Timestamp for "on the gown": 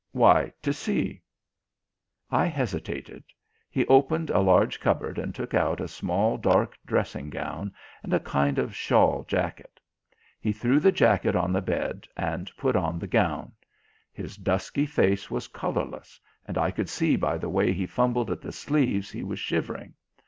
12.75-13.51